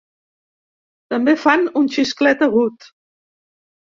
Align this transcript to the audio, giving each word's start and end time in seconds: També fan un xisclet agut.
També 1.13 1.35
fan 1.41 1.67
un 1.81 1.89
xisclet 1.97 2.41
agut. 2.47 2.89